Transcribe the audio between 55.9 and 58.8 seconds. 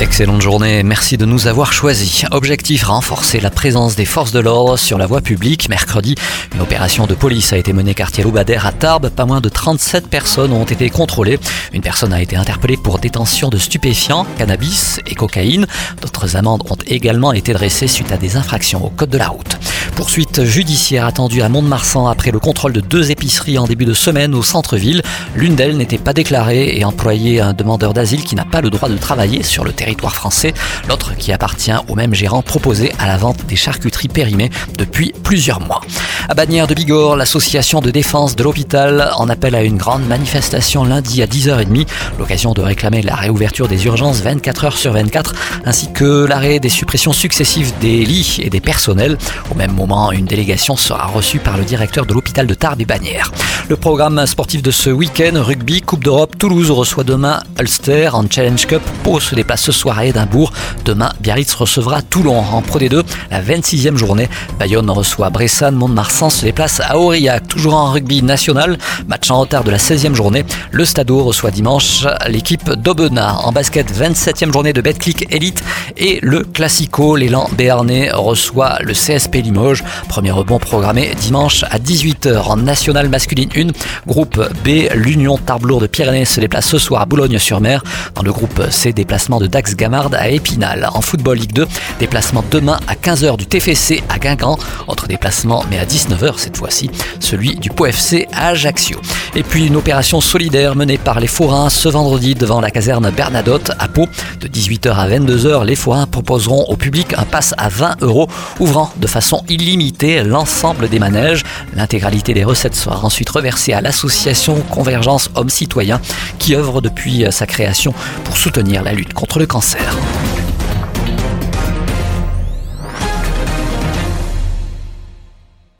d'Europe, Toulouse reçoit demain Ulster en Challenge